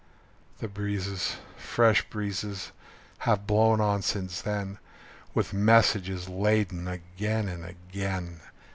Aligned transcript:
The 0.57 0.67
breezes, 0.67 1.35
fresh 1.55 2.01
breezes, 2.09 2.71
have 3.19 3.45
blown 3.45 3.79
on 3.79 4.01
since 4.01 4.41
then, 4.41 4.79
With 5.35 5.53
messages 5.53 6.27
laden 6.27 6.87
again 6.87 7.47
and 7.47 7.63
again. 7.63 8.39